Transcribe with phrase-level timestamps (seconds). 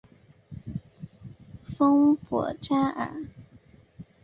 [1.61, 3.27] 丰博扎尔。